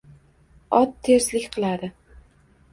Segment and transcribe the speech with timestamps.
[0.77, 1.93] Ot terslik qiladi